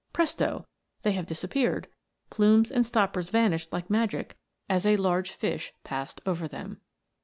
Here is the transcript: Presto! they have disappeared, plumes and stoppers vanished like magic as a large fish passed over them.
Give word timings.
Presto! 0.13 0.65
they 1.03 1.11
have 1.11 1.27
disappeared, 1.27 1.87
plumes 2.31 2.71
and 2.71 2.83
stoppers 2.83 3.29
vanished 3.29 3.71
like 3.71 3.91
magic 3.91 4.35
as 4.67 4.83
a 4.83 4.95
large 4.95 5.29
fish 5.29 5.73
passed 5.83 6.21
over 6.25 6.47
them. 6.47 6.81